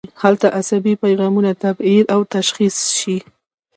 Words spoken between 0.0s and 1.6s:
هلته عصبي پیغامونه